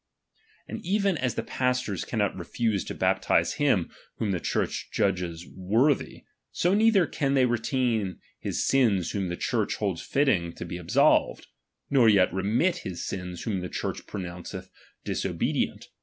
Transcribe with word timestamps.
And 0.67 0.83
even 0.83 1.15
as 1.15 1.35
the 1.35 1.43
pastors 1.43 2.05
cannot 2.05 2.35
refuse 2.35 2.83
to 2.85 2.95
baptize 2.95 3.53
him 3.61 3.91
whom 4.15 4.31
the 4.31 4.39
Church 4.39 4.89
judges 4.91 5.45
worthy, 5.55 6.23
so 6.51 6.73
neither 6.73 7.05
can 7.05 7.35
they 7.35 7.45
retain 7.45 8.17
his 8.39 8.65
sins 8.65 9.11
whom 9.11 9.29
the 9.29 9.37
Church 9.37 9.75
holds 9.75 10.01
fitting 10.01 10.53
to 10.53 10.65
be 10.65 10.79
ab 10.79 10.89
solved, 10.89 11.45
nor 11.91 12.09
yet 12.09 12.33
remit 12.33 12.77
his 12.77 13.05
sins 13.05 13.43
whom 13.43 13.59
the 13.59 13.69
Church 13.69 14.07
pronounceth 14.07 14.71
disobedient. 15.05 15.89